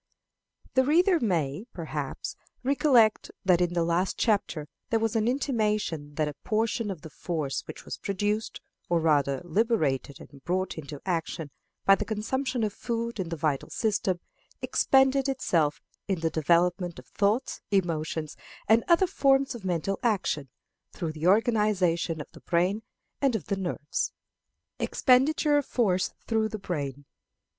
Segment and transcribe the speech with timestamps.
[0.73, 6.27] The reader may, perhaps, recollect that in the last chapter there was an intimation that
[6.27, 11.51] a portion of the force which was produced, or rather liberated and brought into action,
[11.85, 14.19] by the consumption of food in the vital system,
[14.59, 18.35] expended itself in the development of thoughts, emotions,
[18.67, 20.49] and other forms of mental action,
[20.91, 22.81] through the organization of the brain
[23.21, 24.13] and of the nerves.
[24.79, 27.05] _Expenditure of Force through the Brain.